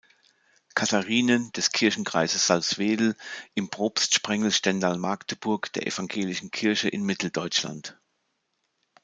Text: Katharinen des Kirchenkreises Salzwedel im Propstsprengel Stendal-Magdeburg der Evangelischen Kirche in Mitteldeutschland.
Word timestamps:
Katharinen 0.73 1.51
des 1.51 1.69
Kirchenkreises 1.71 2.47
Salzwedel 2.47 3.15
im 3.53 3.69
Propstsprengel 3.69 4.51
Stendal-Magdeburg 4.51 5.71
der 5.73 5.85
Evangelischen 5.85 6.49
Kirche 6.49 6.87
in 6.89 7.03
Mitteldeutschland. 7.03 7.99